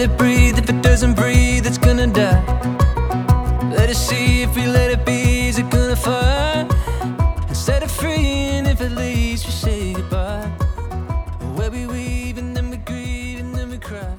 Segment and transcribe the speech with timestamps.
[0.00, 0.56] let it breathe.
[0.56, 2.42] If it doesn't breathe, it's gonna die.
[3.76, 5.48] Let it see if we let it be.
[5.48, 6.66] Is it gonna fly?
[7.52, 10.46] Set it free, and if it leaves, we say goodbye.
[11.54, 14.16] Where we weave, and then we grieve, and then we cry.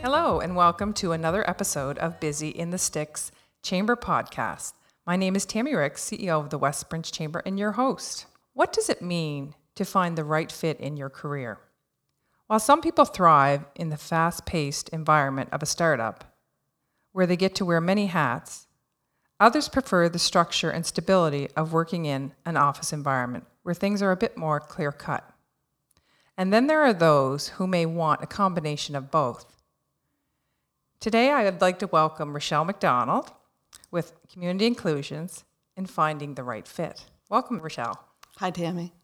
[0.00, 3.32] Hello, and welcome to another episode of Busy in the Sticks
[3.64, 4.74] Chamber Podcast.
[5.04, 8.26] My name is Tammy Ricks, CEO of the West Branch Chamber, and your host.
[8.52, 11.58] What does it mean to find the right fit in your career?
[12.48, 16.34] While some people thrive in the fast paced environment of a startup,
[17.12, 18.66] where they get to wear many hats,
[19.38, 24.12] others prefer the structure and stability of working in an office environment where things are
[24.12, 25.30] a bit more clear cut.
[26.38, 29.60] And then there are those who may want a combination of both.
[31.00, 33.30] Today, I would like to welcome Rochelle McDonald
[33.90, 35.44] with Community Inclusions
[35.76, 37.04] and Finding the Right Fit.
[37.28, 38.02] Welcome, Rochelle.
[38.38, 38.94] Hi, Tammy.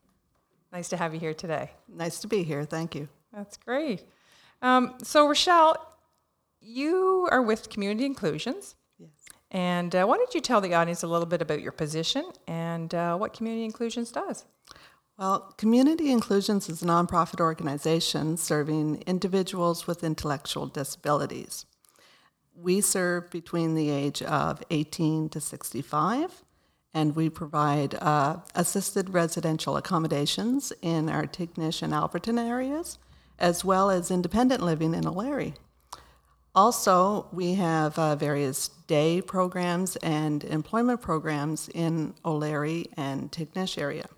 [0.73, 1.73] Nice to have you here today.
[1.87, 2.65] Nice to be here.
[2.65, 3.09] Thank you.
[3.35, 4.05] That's great.
[4.63, 5.77] Um, so, Rochelle,
[6.61, 8.77] you are with Community Inclusions.
[8.99, 9.11] Yes.
[9.51, 12.95] And uh, why don't you tell the audience a little bit about your position and
[12.95, 14.45] uh, what Community Inclusions does?
[15.19, 21.67] Well, Community Inclusions is a nonprofit organization serving individuals with intellectual disabilities.
[22.57, 26.43] We serve between the age of 18 to 65,
[26.93, 32.99] and we provide uh, assisted residential accommodations in our Tignish and Alberton areas,
[33.39, 35.55] as well as independent living in O'Leary.
[36.55, 44.09] Also, we have uh, various day programs and employment programs in O'Leary and Tignish area.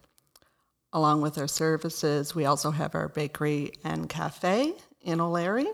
[0.93, 5.69] Along with our services, we also have our bakery and cafe in O'Leary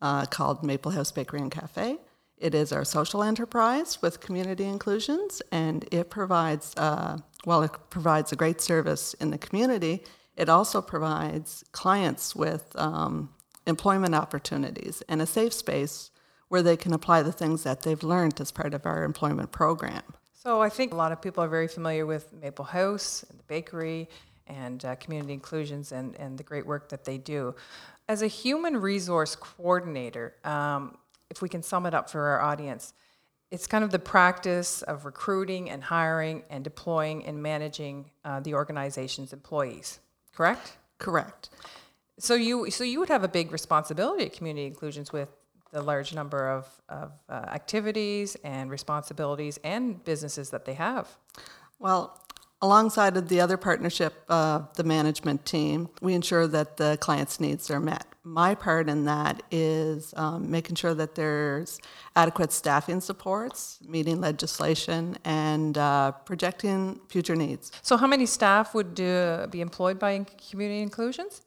[0.00, 1.98] uh, called Maple House Bakery and Cafe.
[2.36, 8.32] It is our social enterprise with community inclusions, and it provides, uh, well, it provides
[8.32, 10.04] a great service in the community.
[10.36, 13.30] It also provides clients with um,
[13.66, 16.10] employment opportunities and a safe space
[16.48, 20.02] where they can apply the things that they've learned as part of our employment program.
[20.32, 23.44] So, I think a lot of people are very familiar with Maple House and the
[23.44, 24.08] bakery
[24.46, 27.54] and uh, Community Inclusions and, and the great work that they do.
[28.08, 30.98] As a human resource coordinator, um,
[31.30, 32.92] if we can sum it up for our audience,
[33.50, 38.52] it's kind of the practice of recruiting and hiring and deploying and managing uh, the
[38.52, 40.00] organization's employees.
[40.36, 40.76] Correct?
[40.98, 41.50] Correct.
[42.18, 45.28] So you so you would have a big responsibility at Community Inclusions with
[45.72, 51.08] the large number of, of uh, activities and responsibilities and businesses that they have.
[51.80, 52.20] Well,
[52.62, 57.70] alongside of the other partnership, uh, the management team, we ensure that the client's needs
[57.70, 58.06] are met.
[58.26, 61.78] My part in that is um, making sure that there's
[62.16, 67.70] adequate staffing supports, meeting legislation, and uh, projecting future needs.
[67.82, 71.42] So how many staff would uh, be employed by Community Inclusions?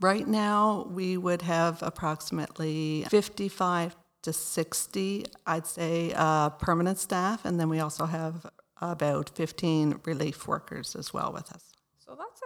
[0.00, 7.58] Right now, we would have approximately 55 to 60, I'd say, uh, permanent staff, and
[7.58, 8.46] then we also have
[8.80, 11.71] about 15 relief workers as well with us.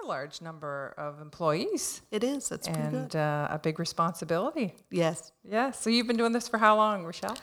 [0.06, 2.94] That's large number of employees It is, it's pretty good.
[2.94, 4.74] and uh, a big responsibility.
[4.90, 5.32] Yes.
[5.44, 5.70] Yeah.
[5.72, 7.36] So you've been doing this for how long, Rochelle?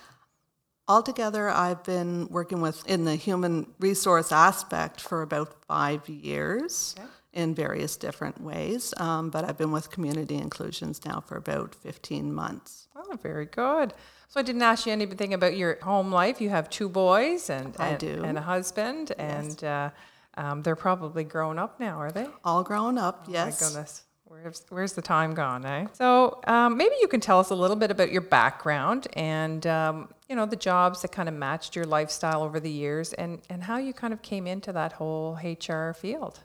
[0.88, 6.96] Altogether, I've been working with in the human resource aspect for about five years
[7.31, 12.34] in various different ways, um, but I've been with community inclusions now for about 15
[12.34, 12.88] months.
[12.95, 13.94] Oh, very good.
[14.28, 16.41] So I didn't ask you anything about your home life.
[16.41, 18.24] You have two boys and I and, do.
[18.25, 19.90] and a husband, and uh,
[20.36, 22.28] um, they're probably grown up now, are they?
[22.44, 23.62] All grown up, yes.
[23.62, 24.04] My goodness.
[24.26, 25.86] Where's, where's the time gone, eh?
[25.94, 30.10] So um, maybe you can tell us a little bit about your background and, um,
[30.28, 33.62] you know, the jobs that kind of matched your lifestyle over the years and, and
[33.62, 36.40] how you kind of came into that whole HR field.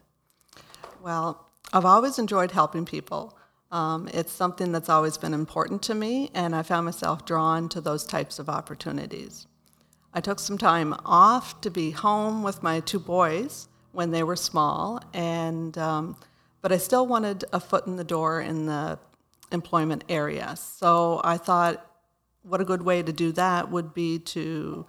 [1.02, 3.38] Well, I've always enjoyed helping people.
[3.70, 7.80] Um, it's something that's always been important to me, and I found myself drawn to
[7.80, 9.46] those types of opportunities.
[10.12, 13.68] I took some time off to be home with my two boys
[13.98, 16.16] when they were small, and um,
[16.60, 18.96] but I still wanted a foot in the door in the
[19.50, 20.54] employment area.
[20.54, 21.84] So I thought,
[22.42, 24.86] what a good way to do that would be to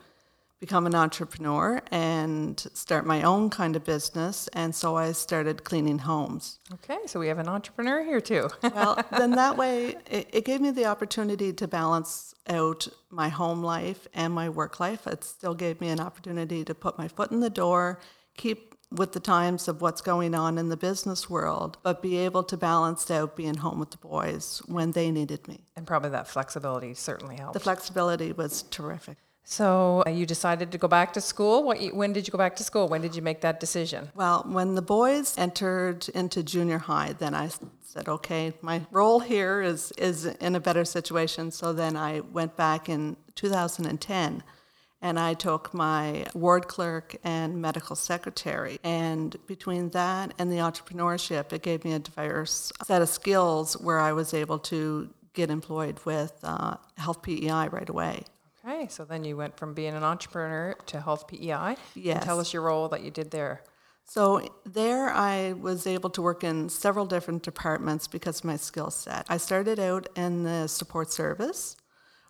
[0.59, 4.47] become an entrepreneur and start my own kind of business.
[4.53, 6.59] And so I started cleaning homes.
[6.75, 8.47] Okay, so we have an entrepreneur here too.
[8.61, 13.63] Well, then that way, it, it gave me the opportunity to balance out my home
[13.63, 15.07] life and my work life.
[15.07, 18.00] It still gave me an opportunity to put my foot in the door,
[18.38, 22.44] keep with the times of what's going on in the business world, but be able
[22.44, 25.59] to balance out being home with the boys when they needed me.
[25.75, 27.53] and probably that flexibility certainly helped.
[27.53, 29.18] The flexibility was terrific.
[29.44, 31.63] so uh, you decided to go back to school.
[31.63, 31.77] What?
[31.94, 32.88] When did you go back to school?
[32.88, 34.09] When did you make that decision?
[34.15, 37.50] Well, when the boys entered into junior high, then I
[37.81, 41.51] said, okay, my role here is, is in a better situation.
[41.51, 44.44] So then I went back in 2010
[45.01, 48.79] and I took my ward clerk and medical secretary.
[48.83, 53.99] And between that and the entrepreneurship, it gave me a diverse set of skills where
[53.99, 58.23] I was able to get employed with uh, Health PEI right away.
[58.65, 61.77] Okay, so then you went from being an entrepreneur to Health PEI.
[61.95, 62.23] Yes.
[62.25, 63.63] tell us your role that you did there.
[64.03, 68.89] So there I was able to work in several different departments because of my skill
[68.89, 69.25] set.
[69.29, 71.77] I started out in the support service,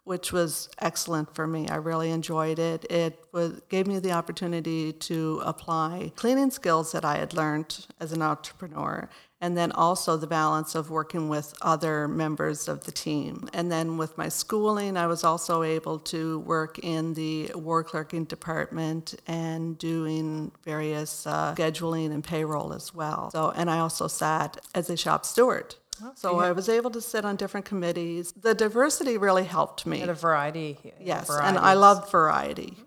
[0.03, 1.67] which was excellent for me.
[1.67, 2.85] I really enjoyed it.
[2.89, 8.11] It was, gave me the opportunity to apply cleaning skills that I had learned as
[8.11, 9.09] an entrepreneur
[9.41, 13.47] and then also the balance of working with other members of the team.
[13.53, 18.25] And then with my schooling, I was also able to work in the ward clerking
[18.25, 23.31] department and doing various uh, scheduling and payroll as well.
[23.31, 25.75] So, and I also sat as a shop steward.
[26.15, 28.31] So I was able to sit on different committees.
[28.33, 29.99] The diversity really helped me.
[29.99, 30.77] Had a variety.
[30.99, 32.77] Yes, and I love variety.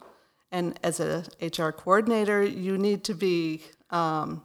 [0.50, 4.43] And as a HR coordinator, you need to be um,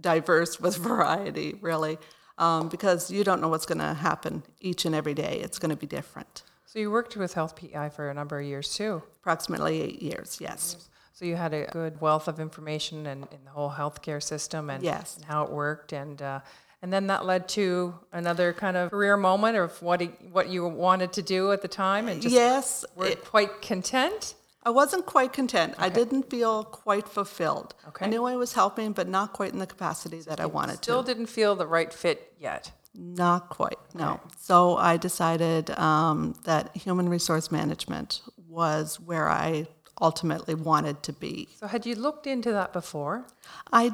[0.00, 1.98] diverse with variety, really,
[2.38, 5.40] um, because you don't know what's going to happen each and every day.
[5.42, 6.44] It's going to be different.
[6.64, 9.02] So you worked with Health PEI for a number of years too.
[9.20, 10.88] Approximately eight years, yes.
[11.12, 14.82] So you had a good wealth of information and in, the whole healthcare system and,
[14.82, 15.16] Yes.
[15.16, 16.40] and how it worked, and uh,
[16.82, 20.66] and then that led to another kind of career moment of what he, what you
[20.66, 24.34] wanted to do at the time, and just yes, were it- quite content.
[24.62, 25.74] I wasn't quite content.
[25.78, 27.74] I didn't feel quite fulfilled.
[27.88, 28.04] Okay.
[28.04, 30.82] I knew I was helping, but not quite in the capacity that I wanted to.
[30.82, 32.70] Still didn't feel the right fit yet.
[32.94, 34.20] Not quite, no.
[34.38, 39.66] So I decided um, that human resource management was where I
[40.02, 41.48] ultimately wanted to be.
[41.58, 43.26] So had you looked into that before?
[43.72, 43.92] I,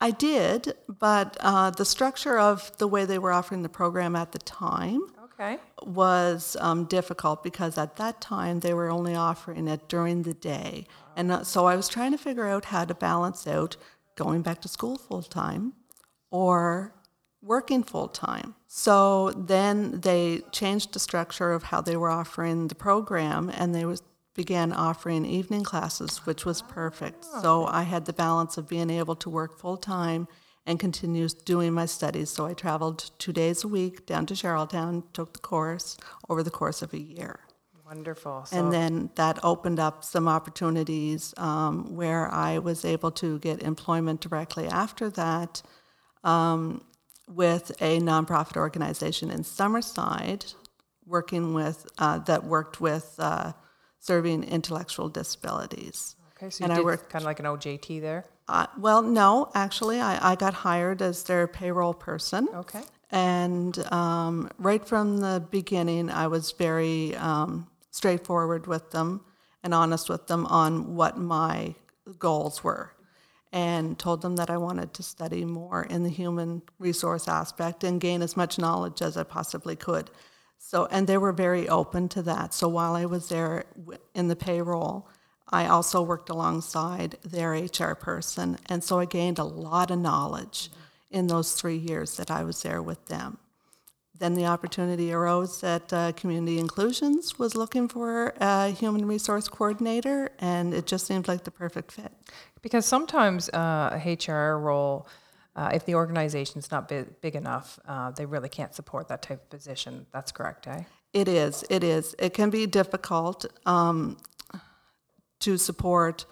[0.00, 4.32] I did, but uh, the structure of the way they were offering the program at
[4.32, 5.00] the time
[5.38, 5.58] Okay.
[5.82, 10.86] was um, difficult because at that time they were only offering it during the day.
[11.16, 13.76] And uh, so I was trying to figure out how to balance out
[14.16, 15.72] going back to school full time
[16.30, 16.94] or
[17.42, 18.54] working full time.
[18.66, 23.84] So then they changed the structure of how they were offering the program and they
[23.84, 24.02] was
[24.36, 27.24] began offering evening classes, which was perfect.
[27.24, 30.28] So I had the balance of being able to work full time
[30.66, 32.30] and continue doing my studies.
[32.30, 35.96] So I traveled two days a week down to Charlottetown, took the course
[36.28, 37.40] over the course of a year.
[37.86, 38.46] Wonderful.
[38.46, 43.62] So And then that opened up some opportunities um, where I was able to get
[43.62, 45.62] employment directly after that
[46.24, 46.84] um,
[47.28, 50.54] with a nonprofit organization in Summerside,
[51.06, 53.52] working with uh, that worked with uh,
[54.06, 56.16] serving intellectual disabilities.
[56.36, 58.24] okay, so you and I worked- kind of like an OJT there.
[58.48, 62.48] Uh, well, no, actually, I, I got hired as their payroll person.
[62.54, 62.82] Okay.
[63.10, 69.22] And um, right from the beginning, I was very um, straightforward with them
[69.64, 71.74] and honest with them on what my
[72.20, 72.92] goals were,
[73.52, 78.00] and told them that I wanted to study more in the human resource aspect and
[78.00, 80.08] gain as much knowledge as I possibly could.
[80.58, 82.52] So, and they were very open to that.
[82.52, 83.64] So while I was there
[84.14, 85.08] in the payroll,
[85.48, 90.70] I also worked alongside their HR person, and so I gained a lot of knowledge
[91.08, 93.38] in those three years that I was there with them.
[94.18, 100.30] Then the opportunity arose that uh, Community Inclusions was looking for a human resource coordinator,
[100.38, 102.12] and it just seemed like the perfect fit.
[102.62, 105.06] Because sometimes uh, a HR role,
[105.56, 109.42] uh, if the organization's not big, big enough, uh, they really can't support that type
[109.42, 110.06] of position.
[110.12, 110.82] That's correct, eh?
[111.14, 111.64] It is.
[111.70, 112.14] It is.
[112.18, 114.18] It can be difficult um,
[115.40, 116.26] to support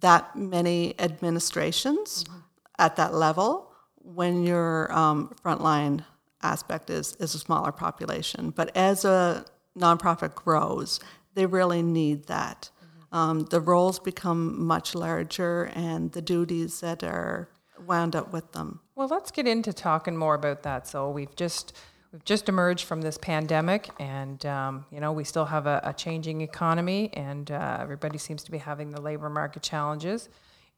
[0.00, 2.24] that many administrations
[2.78, 6.04] at that level when your um, frontline
[6.42, 8.50] aspect is, is a smaller population.
[8.50, 9.44] But as a
[9.78, 10.98] nonprofit grows,
[11.34, 12.70] they really need that.
[13.12, 17.48] Um, the roles become much larger and the duties that are
[17.86, 18.80] wound up with them.
[18.94, 20.86] Well, let's get into talking more about that.
[20.86, 21.72] So we've just
[22.12, 25.92] we've just emerged from this pandemic, and um, you know we still have a, a
[25.92, 30.28] changing economy, and uh, everybody seems to be having the labor market challenges.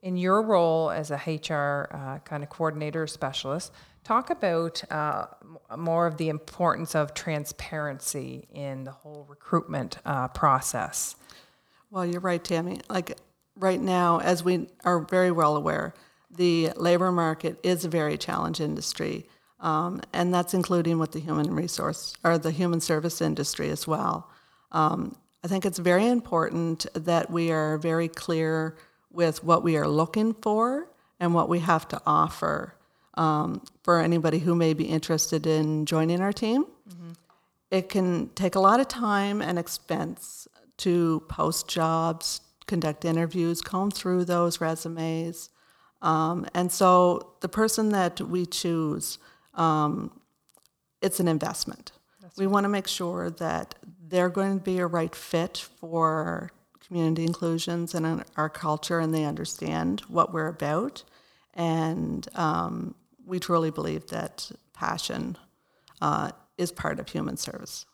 [0.03, 3.73] In your role as a HR uh, kind of coordinator or specialist,
[4.05, 5.27] talk about uh,
[5.71, 11.17] m- more of the importance of transparency in the whole recruitment uh, process.
[11.91, 12.81] Well, you're right, Tammy.
[12.91, 13.17] Like
[13.57, 15.95] right now, as we are very well aware,
[16.37, 19.26] the labor market is a very challenged industry,
[19.61, 24.31] um, and that's including with the human resource or the human service industry as well.
[24.73, 28.76] Um, I think it's very important that we are very clear
[29.11, 30.88] with what we are looking for
[31.21, 32.75] and what we have to offer
[33.14, 36.67] um, for anybody who may be interested in joining our team.
[37.71, 40.47] It can take a lot of time and expense
[40.79, 45.50] to post jobs, conduct interviews, comb through those resumes.
[46.05, 49.19] Um, and so the person that we choose,
[49.55, 50.13] um,
[51.01, 51.93] it's an investment.
[52.37, 53.75] we want to make sure that
[54.07, 56.51] they're going to be a right fit for
[56.87, 61.03] community inclusions and in our culture, and they understand what we're about.
[61.55, 62.95] And um,
[63.25, 65.39] we truly believe that passion
[66.03, 67.87] uh, is part of human service.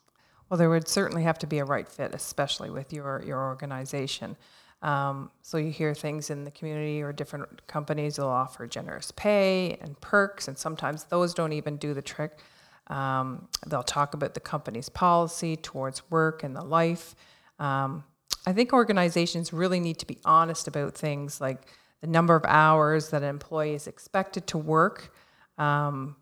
[0.48, 4.36] Well, there would certainly have to be a right fit, especially with your your organization.
[4.82, 9.76] Um, so you hear things in the community or different companies will offer generous pay
[9.80, 12.38] and perks, and sometimes those don't even do the trick.
[12.86, 17.14] Um, they'll talk about the company's policy towards work and the life.
[17.58, 18.04] Um,
[18.46, 21.60] I think organizations really need to be honest about things like
[22.00, 25.14] the number of hours that an employee is expected to work.
[25.58, 26.16] Um,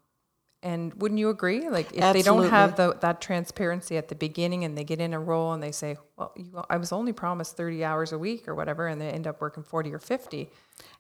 [0.63, 1.69] and wouldn't you agree?
[1.69, 5.15] Like if they don't have the, that transparency at the beginning and they get in
[5.15, 8.49] a role and they say, well, you, I was only promised 30 hours a week
[8.49, 10.51] or whatever, and they end up working 40 or 50.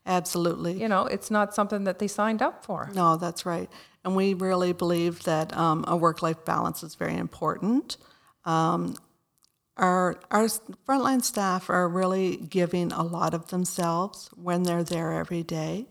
[0.06, 0.80] Absolutely.
[0.80, 2.90] You know, it's not something that they signed up for.
[2.94, 3.68] No, that's right.
[4.04, 7.96] And we really believe that um, a work life balance is very important.
[8.44, 8.94] Um,
[9.76, 10.44] our, our
[10.88, 15.86] frontline staff are really giving a lot of themselves when they're there every day.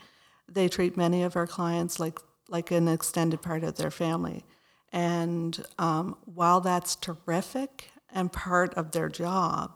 [0.49, 2.19] They treat many of our clients like
[2.49, 4.45] like an extended part of their family.
[4.91, 9.71] And um, while that's terrific and part of their job,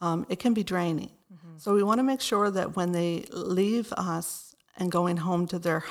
[0.00, 1.10] um, it can be draining.
[1.32, 1.58] Mm-hmm.
[1.58, 5.58] So we want to make sure that when they leave us and going home to
[5.58, 5.84] their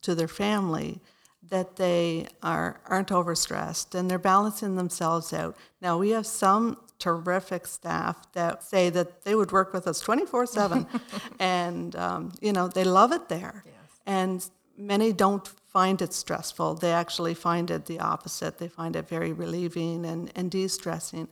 [0.00, 1.00] to their family,
[1.48, 5.56] that they are aren't overstressed and they're balancing themselves out.
[5.80, 10.26] Now we have some terrific staff that say that they would work with us twenty
[10.26, 10.86] four seven,
[11.38, 13.64] and um, you know they love it there.
[13.66, 13.74] Yes.
[14.06, 16.74] And many don't find it stressful.
[16.74, 18.58] They actually find it the opposite.
[18.58, 21.28] They find it very relieving and, and de stressing.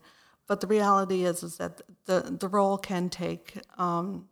[0.47, 4.29] But the reality is, is that the, the role can take um,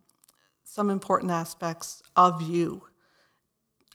[0.63, 2.83] some important aspects of you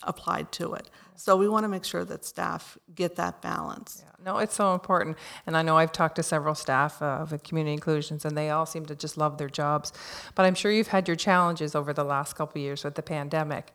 [0.03, 0.89] applied to it.
[1.17, 4.03] So we want to make sure that staff get that balance.
[4.05, 4.11] Yeah.
[4.25, 5.17] No, it's so important.
[5.47, 8.67] And I know I've talked to several staff uh, of community inclusions, and they all
[8.67, 9.93] seem to just love their jobs.
[10.35, 13.03] But I'm sure you've had your challenges over the last couple of years with the
[13.03, 13.75] pandemic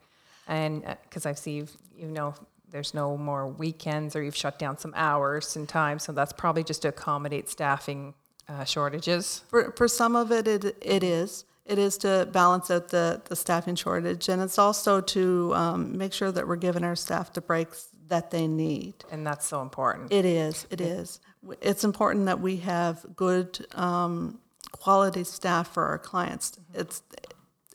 [0.50, 2.34] and because uh, I see you've, you know
[2.70, 6.64] there's no more weekends or you've shut down some hours and time, so that's probably
[6.64, 8.14] just to accommodate staffing
[8.48, 9.42] uh, shortages.
[9.48, 11.44] For, for some of it, it, it is.
[11.64, 16.12] It is to balance out the, the staffing shortage, and it's also to um, make
[16.12, 18.94] sure that we're giving our staff the breaks that they need.
[19.10, 20.12] And that's so important.
[20.12, 20.66] It is.
[20.70, 21.20] It is.
[21.60, 24.40] It's important that we have good um,
[24.72, 26.52] quality staff for our clients.
[26.52, 26.80] Mm-hmm.
[26.80, 27.02] It's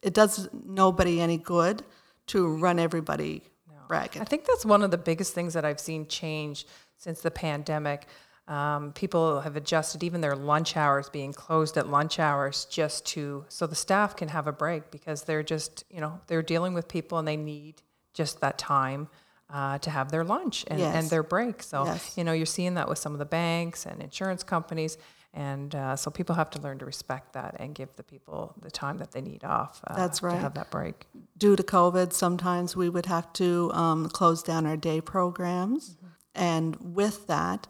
[0.01, 1.83] it does nobody any good
[2.27, 3.75] to run everybody no.
[3.87, 4.21] ragged.
[4.21, 6.65] I think that's one of the biggest things that I've seen change
[6.97, 8.07] since the pandemic.
[8.47, 13.45] Um, people have adjusted even their lunch hours being closed at lunch hours just to
[13.49, 16.87] so the staff can have a break because they're just you know they're dealing with
[16.87, 17.81] people and they need
[18.13, 19.07] just that time
[19.49, 20.95] uh, to have their lunch and, yes.
[20.95, 21.63] and their break.
[21.63, 22.15] So yes.
[22.17, 24.97] you know you're seeing that with some of the banks and insurance companies.
[25.35, 28.71] And uh, so people have to learn to respect that and give the people the
[28.71, 29.81] time that they need off.
[29.85, 30.33] Uh, That's right.
[30.33, 31.07] To have that break.
[31.37, 35.89] Due to COVID, sometimes we would have to um, close down our day programs.
[35.89, 36.05] Mm-hmm.
[36.35, 37.67] And with that,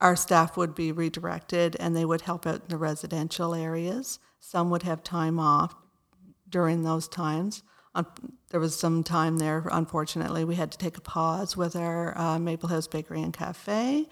[0.00, 4.18] our staff would be redirected and they would help out in the residential areas.
[4.40, 5.74] Some would have time off
[6.48, 7.62] during those times.
[8.48, 12.38] there was some time there, unfortunately, we had to take a pause with our uh,
[12.38, 14.06] Maple House Bakery and Cafe.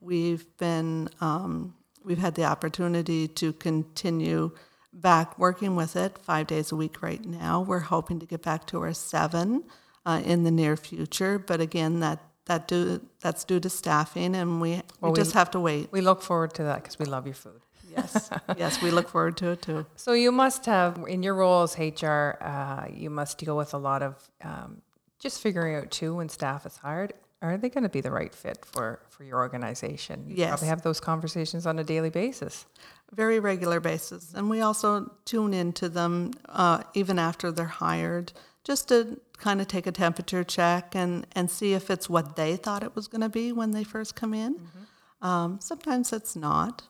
[0.00, 4.52] We've been um, we've had the opportunity to continue
[4.92, 7.60] back working with it five days a week right now.
[7.60, 9.64] We're hoping to get back to our seven
[10.06, 14.60] uh, in the near future, but again, that that do that's due to staffing, and
[14.60, 15.90] we, well, we just have to wait.
[15.90, 17.60] We look forward to that because we love your food.
[17.96, 19.86] Yes, yes, we look forward to it too.
[19.94, 23.78] So you must have in your role as HR, uh, you must deal with a
[23.78, 24.82] lot of um,
[25.20, 27.12] just figuring out too when staff is hired
[27.44, 30.24] are they going to be the right fit for, for your organization?
[30.26, 30.48] You yes.
[30.48, 32.66] probably have those conversations on a daily basis.
[33.12, 34.32] Very regular basis.
[34.34, 38.32] And we also tune into them uh, even after they're hired,
[38.64, 42.56] just to kind of take a temperature check and, and see if it's what they
[42.56, 44.54] thought it was going to be when they first come in.
[44.54, 45.26] Mm-hmm.
[45.26, 46.82] Um, sometimes it's not.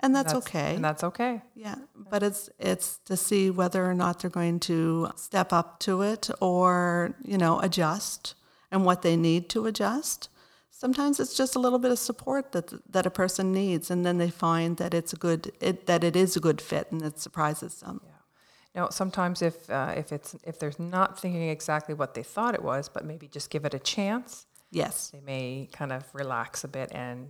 [0.00, 0.76] And that's, that's, okay.
[0.76, 1.42] And that's okay.
[1.56, 6.02] Yeah, but it's it's to see whether or not they're going to step up to
[6.02, 8.36] it or you know adjust
[8.70, 10.28] and what they need to adjust.
[10.70, 14.18] Sometimes it's just a little bit of support that that a person needs, and then
[14.18, 17.18] they find that it's a good it, that it is a good fit, and it
[17.18, 18.00] surprises them.
[18.04, 18.10] Yeah.
[18.74, 22.62] Now, sometimes if uh, if it's if they're not thinking exactly what they thought it
[22.62, 26.68] was, but maybe just give it a chance, Yes, they may kind of relax a
[26.68, 27.28] bit and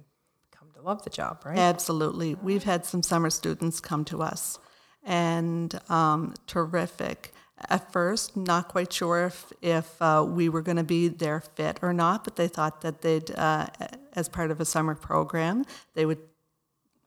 [0.51, 1.57] come to love the job, right?
[1.59, 2.35] absolutely.
[2.35, 4.59] We've had some summer students come to us,
[5.05, 7.33] and um, terrific.
[7.69, 11.79] At first, not quite sure if if uh, we were going to be their fit
[11.83, 13.67] or not, but they thought that they'd, uh,
[14.15, 16.19] as part of a summer program, they would,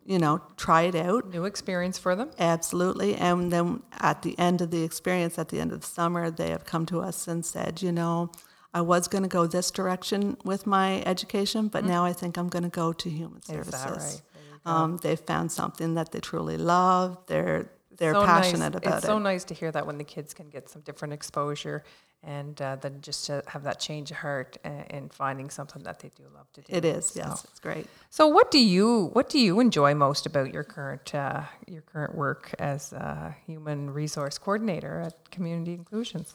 [0.05, 1.29] you know, try it out.
[1.29, 2.31] New experience for them.
[2.37, 3.15] Absolutely.
[3.15, 6.49] And then at the end of the experience, at the end of the summer, they
[6.49, 8.29] have come to us and said, you know,
[8.73, 12.49] I was going to go this direction with my education, but now I think I'm
[12.49, 13.61] going to go to human Mm-hmm.
[13.61, 14.21] Is that services.
[14.65, 14.73] right?
[14.73, 17.17] Um, they've found something that they truly love.
[17.27, 17.69] They're
[18.01, 19.07] they're So nice- passionate about it's it.
[19.07, 21.83] so nice to hear that when the kids can get some different exposure
[22.23, 25.99] and uh, then just to have that change of heart and, and finding something that
[25.99, 26.73] they do love to do.
[26.75, 27.87] it is, So- yes, it's great.
[28.09, 32.13] So, what do you what do you enjoy most about your current uh, your current
[32.15, 36.33] work as a human resource coordinator at Community Inclusions?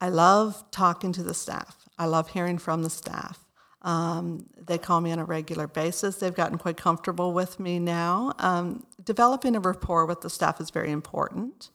[0.00, 1.88] I love talking to the staff.
[1.98, 3.43] I love hearing from the staff.
[3.84, 6.16] Um, they call me on a regular basis.
[6.16, 8.32] They've gotten quite comfortable with me now.
[8.38, 11.68] Um, developing a rapport with the staff is very important.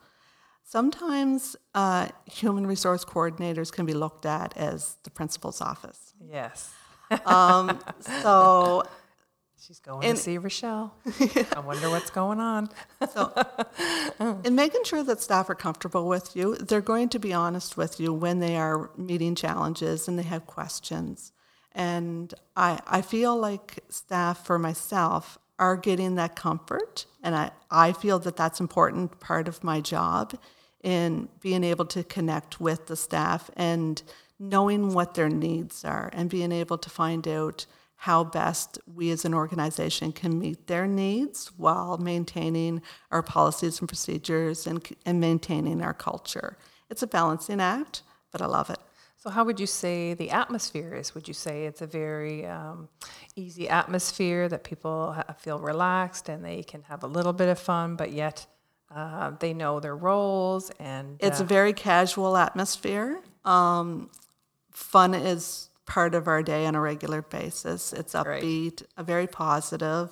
[0.64, 6.14] Sometimes uh, human resource coordinators can be looked at as the principal's office.
[6.20, 6.72] Yes,
[7.26, 8.84] Um, so
[9.60, 10.94] she's going And- to see Rochelle.
[11.56, 12.70] I wonder what's going on.
[13.14, 13.34] So,
[14.44, 18.00] in making sure that staff are comfortable with you, they're going to be honest with
[18.00, 21.32] you when they are meeting challenges and they have questions.
[21.74, 27.06] And I, I feel like staff, for myself, are getting that comfort.
[27.22, 30.34] And I, I feel that that's important part of my job
[30.84, 34.02] in being able to connect with the staff and
[34.40, 37.66] knowing what their needs are and being able to find out
[38.04, 43.90] how best we as an organization can meet their needs while maintaining our policies and
[43.90, 46.58] procedures and, and maintaining our culture.
[46.90, 48.80] It's a balancing act, but I love it.
[49.22, 51.14] So, how would you say the atmosphere is?
[51.14, 52.88] Would you say it's a very um,
[53.36, 57.60] easy atmosphere that people ha- feel relaxed and they can have a little bit of
[57.60, 58.48] fun, but yet
[58.96, 63.20] uh, they know their roles and It's uh, a very casual atmosphere.
[63.44, 64.10] Um,
[64.72, 67.92] fun is part of our day on a regular basis.
[67.92, 70.12] It's upbeat, uh, very positive.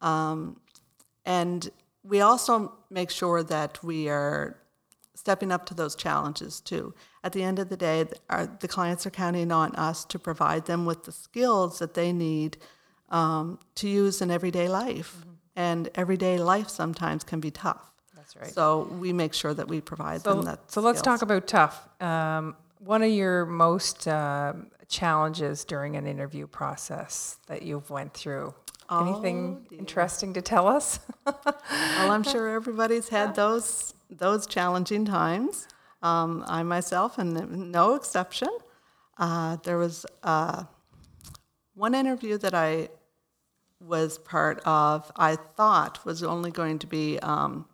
[0.00, 0.58] Um,
[1.26, 1.68] and
[2.02, 4.56] we also make sure that we are
[5.20, 6.84] stepping up to those challenges too.
[7.22, 10.62] At the end of the day, our, the clients are counting on us to provide
[10.66, 12.56] them with the skills that they need
[13.10, 15.24] um, to use in everyday life.
[15.56, 17.82] And everyday life sometimes can be tough.
[18.16, 18.52] That's right.
[18.58, 20.58] So we make sure that we provide So, them that.
[20.70, 21.18] so let's skills.
[21.20, 21.76] talk about tough.
[22.00, 28.52] Um, one of your most um challenges during an interview process that you've went through.
[28.90, 30.98] Anything interesting to tell us?
[31.96, 35.68] Well, I'm sure everybody's had those those challenging times.
[36.02, 38.48] Um, I myself, and no exception.
[39.18, 40.64] Uh, there was uh,
[41.74, 42.88] one interview that I
[43.80, 45.10] was part of.
[45.16, 47.66] I thought was only going to be um,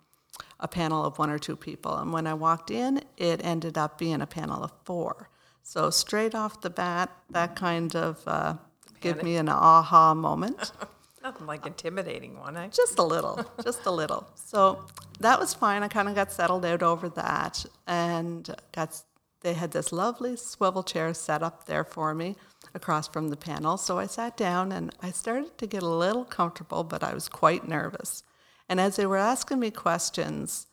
[0.59, 3.99] a panel of one or two people, and when I walked in, it ended up
[3.99, 5.31] being a panel of four.
[5.63, 8.55] So straight off the bat, that kind of uh,
[9.01, 10.73] gave me an aha moment.
[11.23, 12.57] Nothing like intimidating one.
[12.57, 12.69] eh?
[12.69, 14.27] Just a little, just a little.
[14.37, 14.85] So
[15.21, 15.83] that was fine.
[15.83, 19.03] I kind of got settled out over that, and got.
[19.43, 22.35] They had this lovely swivel chair set up there for me
[22.75, 23.77] across from the panel.
[23.77, 27.29] So I sat down and I started to get a little comfortable, but I was
[27.29, 28.25] quite nervous.
[28.69, 30.67] And as they were asking me questions,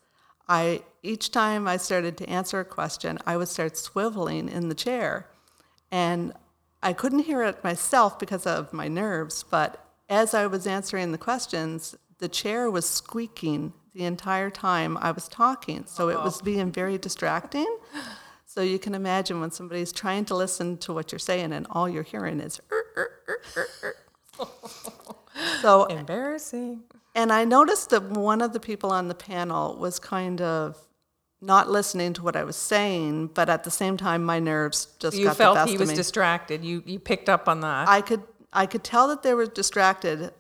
[0.50, 4.76] I each time I started to answer a question, I would start swiveling in the
[4.76, 5.28] chair.
[5.92, 6.34] And
[6.82, 11.18] I couldn't hear it myself because of my nerves, but as I was answering the
[11.18, 15.86] questions, the chair was squeaking the entire time I was talking.
[15.86, 17.78] So it was being very distracting.
[18.46, 21.90] So you can imagine when somebody's trying to listen to what you're saying and all
[21.90, 24.48] you're hearing is "Er, er, er, er, er."
[25.62, 26.84] So Embarrassing.
[27.16, 30.78] and I noticed that one of the people on the panel was kind of
[31.42, 35.18] not listening to what I was saying, but at the same time, my nerves just
[35.18, 36.64] You felt he was distracted.
[36.64, 37.88] You you picked up on that.
[37.88, 40.32] I could I could tell that they were distracted.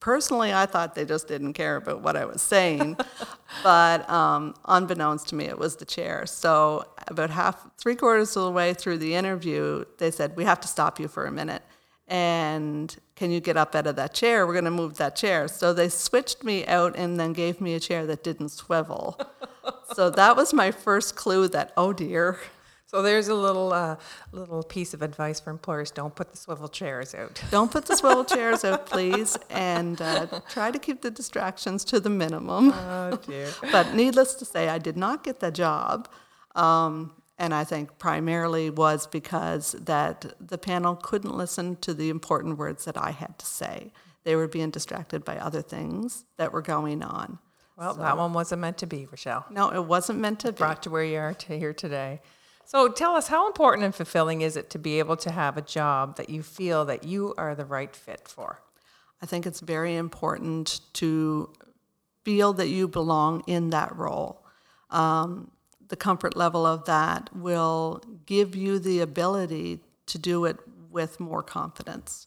[0.00, 2.96] Personally, I thought they just didn't care about what I was saying,
[3.62, 6.26] but um, unbeknownst to me, it was the chair.
[6.26, 10.60] So about half, three quarters of the way through the interview, they said, "We have
[10.60, 11.62] to stop you for a minute."
[12.08, 14.46] And can you get up out of that chair?
[14.46, 15.48] We're going to move that chair.
[15.48, 19.18] So they switched me out and then gave me a chair that didn't swivel.
[19.94, 22.38] so that was my first clue that, oh dear,
[22.96, 23.96] so So there's a little uh,
[24.32, 27.42] little piece of advice for employers: don't put the swivel chairs out.
[27.50, 32.00] Don't put the swivel chairs out, please, and uh, try to keep the distractions to
[32.00, 32.72] the minimum.
[32.72, 33.50] Oh dear.
[33.72, 36.08] but needless to say, I did not get the job.
[36.54, 42.56] Um, and I think primarily was because that the panel couldn't listen to the important
[42.56, 43.92] words that I had to say.
[44.24, 47.38] They were being distracted by other things that were going on.
[47.76, 49.44] Well, that one wasn't meant to be, Rochelle.
[49.50, 50.58] No, it wasn't meant to be.
[50.58, 52.22] Brought to where you are to here today.
[52.66, 55.62] So tell us, how important and fulfilling is it to be able to have a
[55.62, 58.60] job that you feel that you are the right fit for?
[59.22, 61.52] I think it's very important to
[62.24, 64.44] feel that you belong in that role.
[64.90, 65.52] Um,
[65.86, 70.56] the comfort level of that will give you the ability to do it
[70.90, 72.26] with more confidence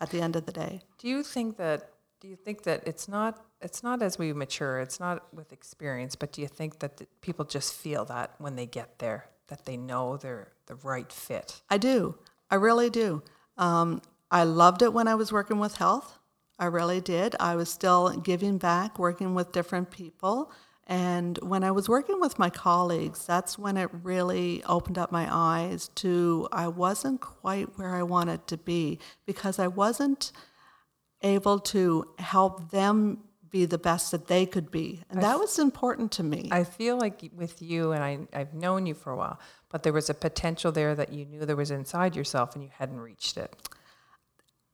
[0.00, 0.82] at the end of the day.
[0.98, 4.78] Do you think that do you think that it's not it's not as we mature,
[4.78, 8.54] it's not with experience, but do you think that the, people just feel that when
[8.54, 11.60] they get there that they know they're the right fit?
[11.68, 12.16] I do.
[12.50, 13.22] I really do.
[13.58, 16.18] Um, I loved it when I was working with health.
[16.58, 17.36] I really did.
[17.38, 20.52] I was still giving back, working with different people.
[20.86, 25.28] And when I was working with my colleagues, that's when it really opened up my
[25.30, 30.32] eyes to I wasn't quite where I wanted to be because I wasn't
[31.22, 33.18] able to help them
[33.50, 35.02] be the best that they could be.
[35.10, 36.48] And that was important to me.
[36.50, 39.92] I feel like with you, and I, I've known you for a while, but there
[39.92, 43.36] was a potential there that you knew there was inside yourself and you hadn't reached
[43.36, 43.54] it.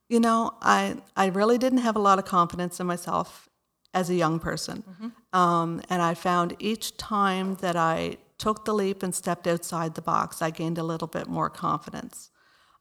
[0.08, 3.48] You know, I, I really didn't have a lot of confidence in myself
[3.92, 4.84] as a young person.
[4.88, 5.38] Mm-hmm.
[5.38, 10.02] Um, and I found each time that I took the leap and stepped outside the
[10.02, 12.30] box, I gained a little bit more confidence.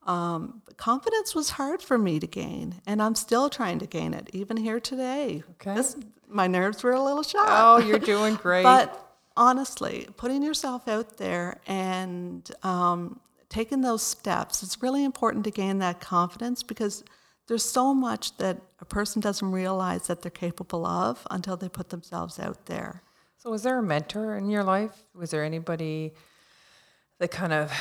[0.06, 4.30] Um, confidence was hard for me to gain, and I'm still trying to gain it,
[4.34, 5.44] even here today.
[5.54, 5.76] Okay.
[5.76, 5.96] This,
[6.28, 7.48] my nerves were a little shot.
[7.48, 8.64] Oh, you're doing great.
[8.64, 9.02] but
[9.36, 15.80] honestly, putting yourself out there and um, taking those steps, it's really important to gain
[15.80, 17.04] that confidence because
[17.48, 21.90] there's so much that a person doesn't realize that they're capable of until they put
[21.90, 23.02] themselves out there.
[23.38, 25.04] So, was there a mentor in your life?
[25.14, 26.14] Was there anybody
[27.20, 27.72] that kind of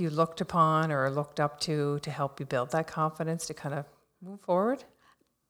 [0.00, 3.74] you looked upon or looked up to to help you build that confidence to kind
[3.74, 3.84] of
[4.22, 4.84] move forward?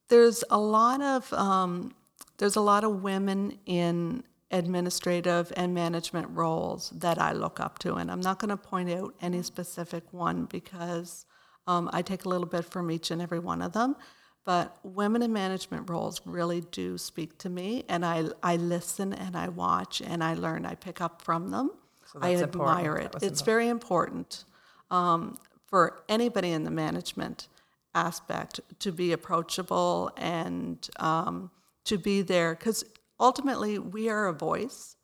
[0.08, 1.94] There's a lot of um,
[2.38, 7.94] there's a lot of women in administrative and management roles that I look up to,
[7.94, 11.26] and I'm not going to point out any specific one because
[11.66, 13.94] um, I take a little bit from each and every one of them,
[14.44, 19.36] but women in management roles really do speak to me, and I, I listen and
[19.36, 20.66] I watch and I learn.
[20.66, 21.70] I pick up from them.
[22.12, 23.14] So I admire it.
[23.23, 24.44] It's very important
[24.90, 27.49] um, for anybody in the management
[27.94, 31.51] aspect to be approachable and um,
[31.85, 32.85] to be there because
[33.18, 34.96] ultimately we are a voice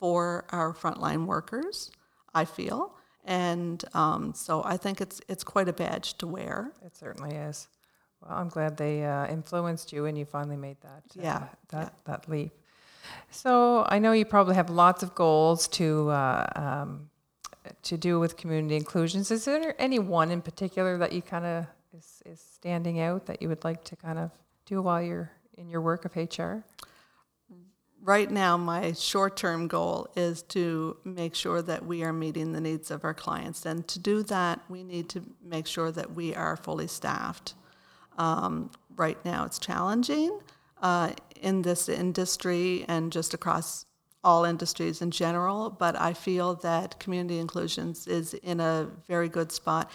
[0.00, 1.90] for our frontline workers.
[2.34, 2.94] I feel.
[3.24, 6.72] And um, so I think it's it's quite a badge to wear.
[6.84, 7.68] It certainly is.
[8.20, 11.94] Well, I'm glad they uh, influenced you and you finally made that uh, Yeah, that
[12.04, 12.52] that leap.
[13.30, 17.10] So I know you probably have lots of goals to uh, um,
[17.82, 19.30] to do with community inclusions.
[19.30, 23.42] Is there any one in particular that you kind of is, is standing out that
[23.42, 24.30] you would like to kind of
[24.66, 26.64] do while you're in your work of HR?
[28.04, 32.60] Right now, my short term goal is to make sure that we are meeting the
[32.60, 33.64] needs of our clients.
[33.64, 37.54] And to do that, we need to make sure that we are fully staffed.
[38.18, 40.40] Um, right now, it's challenging
[40.82, 43.86] uh, in this industry and just across
[44.24, 49.50] all industries in general, but I feel that community inclusions is in a very good
[49.50, 49.90] spot.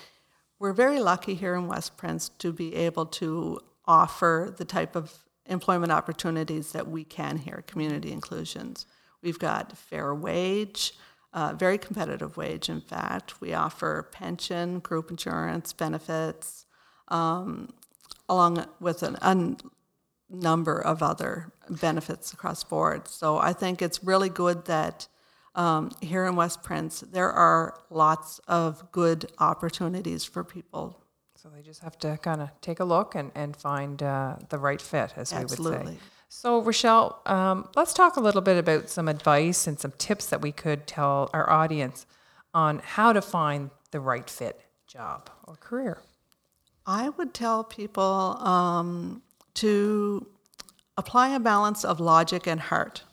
[0.60, 5.14] We're very lucky here in West Prince to be able to offer the type of
[5.46, 8.86] employment opportunities that we can here, community inclusions.
[9.22, 10.94] We've got fair wage,
[11.34, 13.40] uh, very competitive wage, in fact.
[13.40, 16.66] We offer pension, group insurance, benefits,
[17.08, 17.70] um,
[18.28, 19.56] along with an, a
[20.30, 23.08] number of other benefits across board.
[23.08, 25.08] So I think it's really good that
[25.56, 31.02] um, here in West Prince, there are lots of good opportunities for people
[31.36, 34.58] So they just have to kind of take a look and, and find uh, the
[34.58, 35.56] right fit, as we would say.
[35.56, 35.98] Absolutely.
[36.30, 40.42] So, Rochelle, um, let's talk a little bit about some advice and some tips that
[40.42, 42.06] we could tell our audience
[42.54, 46.02] on how to find the right fit job or career.
[46.86, 49.22] I would tell people um,
[49.58, 50.26] to
[50.98, 53.04] apply a balance of logic and heart.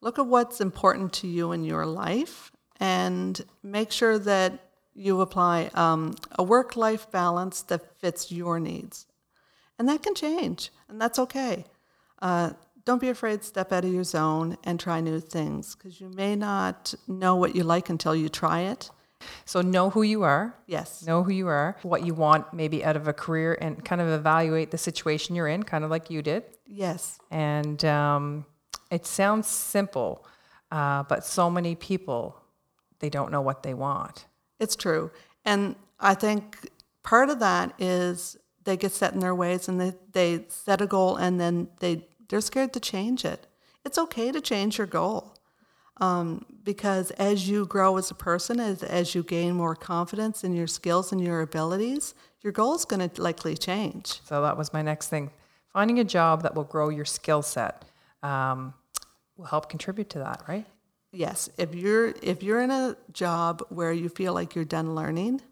[0.00, 5.70] Look at what's important to you in your life and make sure that you apply
[5.74, 9.06] um, a work life balance that fits your needs.
[9.78, 11.64] And that can change, and that's okay.
[12.20, 12.50] Uh,
[12.84, 16.08] don't be afraid to step out of your zone and try new things because you
[16.08, 18.90] may not know what you like until you try it.
[19.44, 20.54] So know who you are.
[20.66, 21.04] Yes.
[21.06, 24.08] Know who you are, what you want maybe out of a career, and kind of
[24.08, 26.44] evaluate the situation you're in, kind of like you did.
[26.66, 27.18] Yes.
[27.30, 28.46] And um,
[28.90, 30.26] it sounds simple,
[30.70, 32.40] uh, but so many people,
[33.00, 34.26] they don't know what they want.
[34.60, 35.10] It's true.
[35.44, 36.70] And I think
[37.02, 40.86] part of that is they get set in their ways and they, they set a
[40.86, 43.46] goal and then they, they're scared to change it.
[43.84, 45.31] It's okay to change your goal
[45.98, 50.54] um, because as you grow as a person, as, as you gain more confidence in
[50.54, 54.20] your skills and your abilities, your goal is going to likely change.
[54.24, 55.30] So that was my next thing.
[55.72, 57.84] Finding a job that will grow your skill set
[58.22, 58.74] um,
[59.36, 60.66] will help contribute to that, right?
[61.12, 65.42] Yes, if you're if you're in a job where you feel like you're done learning,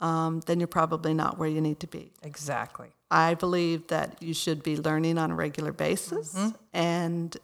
[0.00, 2.12] um, then you're probably not where you need to be.
[2.22, 2.88] Exactly.
[3.10, 6.36] I believe that you should be learning on a regular basis.
[6.72, 7.36] And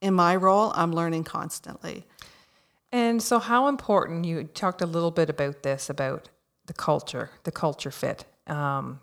[0.00, 2.06] in my role, I'm learning constantly.
[2.92, 6.28] And so, how important you talked a little bit about this about
[6.66, 9.00] the culture, the culture fit, um,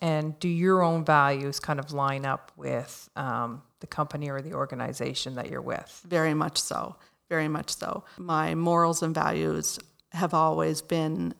[0.00, 4.54] and do your own values kind of line up with um, the company or the
[4.54, 6.02] organization that you're with?
[6.06, 6.96] Very much so.
[7.28, 8.04] Very much so.
[8.18, 9.78] My morals and values
[10.12, 11.34] have always been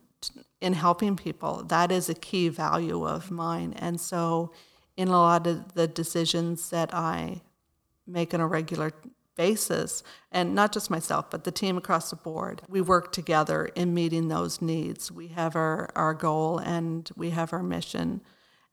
[0.60, 1.62] in helping people.
[1.64, 3.74] That is a key value of mine.
[3.76, 4.52] And so,
[4.96, 7.42] in a lot of the decisions that I
[8.06, 8.92] make on a regular
[9.36, 13.92] basis, and not just myself, but the team across the board, we work together in
[13.92, 15.10] meeting those needs.
[15.10, 18.20] We have our, our goal and we have our mission,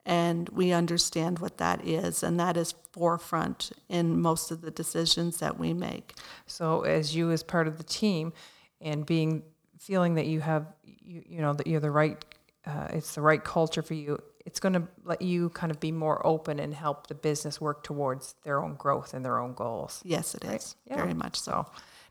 [0.06, 5.38] and we understand what that is, and that is forefront in most of the decisions
[5.38, 6.13] that we make.
[6.46, 8.34] So, as you as part of the team,
[8.80, 9.44] and being
[9.80, 12.24] feeling that you have, you, you know, that you're the right,
[12.65, 14.20] uh, it's the right culture for you.
[14.45, 17.84] It's going to let you kind of be more open and help the business work
[17.84, 20.01] towards their own growth and their own goals.
[20.04, 20.95] Yes, it is Yeah.
[20.97, 21.51] very much so.
[21.51, 21.65] So,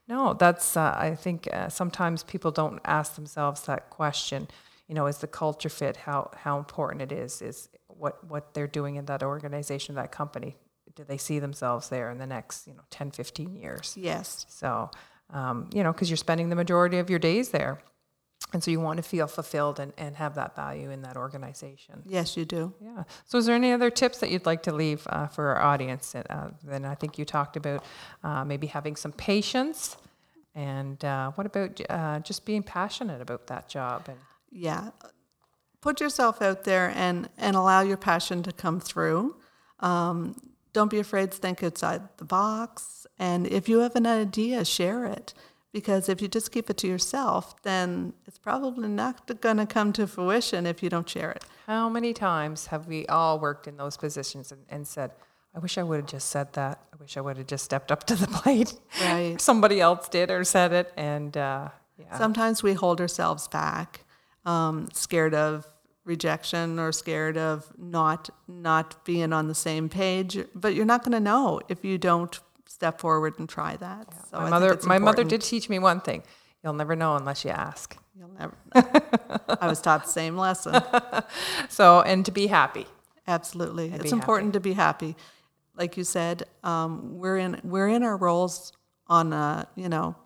[0.08, 4.48] no, that's, uh, I think uh, sometimes people don't ask themselves that question.
[4.88, 5.96] You know, is the culture fit?
[5.98, 10.56] How, how important it is, is what, what they're doing in that organization, that company.
[10.96, 13.94] Do they see themselves there in the next, you know, 10, 15 years?
[13.96, 14.90] Yes, So,
[15.32, 17.80] um, you know, because you're spending the majority of your days there.
[18.52, 22.02] And so you want to feel fulfilled and, and have that value in that organization.
[22.04, 22.74] yes, you do.
[22.80, 23.04] Yeah.
[23.26, 26.14] So, is there any other tips that you'd like to leave uh, for our audience?
[26.14, 27.84] Uh, then I think you talked about
[28.24, 29.96] uh, maybe having some patience,
[30.54, 34.08] and uh, what about uh, just being passionate about that job?
[34.08, 34.18] And
[34.50, 34.90] yeah
[35.80, 39.36] put yourself out there and and allow your passion to come through
[39.80, 40.36] um,
[40.72, 45.06] don't be afraid to think outside the box and if you have an idea share
[45.06, 45.32] it
[45.72, 49.92] because if you just keep it to yourself then it's probably not going to come
[49.92, 53.76] to fruition if you don't share it how many times have we all worked in
[53.76, 55.12] those positions and, and said,
[55.54, 56.80] "I wish I would have just said that.
[56.92, 59.40] I wish I would have just stepped up to the plate." Right.
[59.40, 62.18] Somebody else did or said it, and uh, yeah.
[62.18, 64.00] sometimes we hold ourselves back
[64.44, 65.64] um, scared of
[66.04, 71.12] rejection or scared of not not being on the same page but you're not going
[71.12, 74.98] to know if you don't step forward and try that so my think mother, my
[74.98, 76.22] mother did teach me one thing:
[76.62, 77.96] you'll never know unless you ask.
[78.16, 78.82] You'll never know.
[79.60, 80.80] I was taught the same lesson.
[81.68, 82.86] So, and to be happy.
[83.26, 85.16] Absolutely, it's important to be happy.
[85.76, 88.72] Like you said, um, we're in we're in our roles
[89.06, 90.16] on uh, you know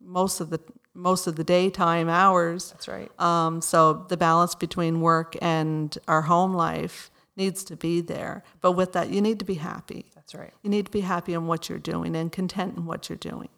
[0.00, 0.60] most of the
[0.94, 2.70] most of the daytime hours.
[2.72, 3.10] That's right.
[3.20, 8.44] Um, so the balance between work and our home life needs to be there.
[8.60, 10.06] But with that, you need to be happy.
[10.32, 10.52] That's right.
[10.62, 13.48] You need to be happy in what you're doing and content in what you're doing.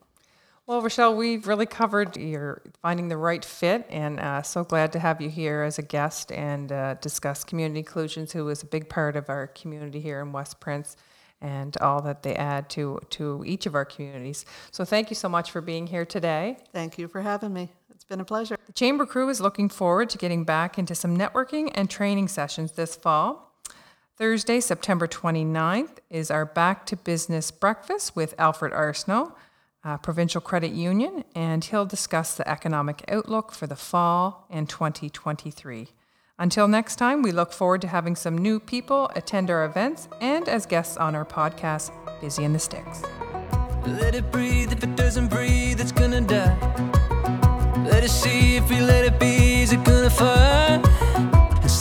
[0.66, 4.98] Well, Rochelle, we've really covered your finding the right fit, and uh, so glad to
[4.98, 8.88] have you here as a guest and uh, discuss community inclusions, who is a big
[8.88, 10.96] part of our community here in West Prince,
[11.42, 14.46] and all that they add to to each of our communities.
[14.70, 16.56] So, thank you so much for being here today.
[16.72, 17.70] Thank you for having me.
[17.90, 18.56] It's been a pleasure.
[18.66, 22.72] The Chamber crew is looking forward to getting back into some networking and training sessions
[22.72, 23.53] this fall.
[24.16, 29.32] Thursday, September 29th, is our Back to Business breakfast with Alfred Arsenault,
[29.82, 35.88] uh, Provincial Credit Union, and he'll discuss the economic outlook for the fall and 2023.
[36.38, 40.48] Until next time, we look forward to having some new people attend our events and
[40.48, 43.02] as guests on our podcast, Busy in the Sticks.
[43.84, 44.70] Let it breathe.
[44.70, 46.56] If it doesn't breathe, it's gonna die.
[47.84, 48.56] Let it see.
[48.56, 50.04] If we let it be, is it gonna?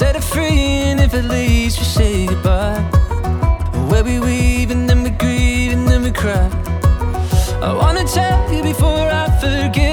[0.03, 2.81] set it free, and if it leaves, we say goodbye.
[3.89, 6.47] Where we weave, and then we grieve, and then we cry.
[7.67, 9.92] I wanna tell you before I forget.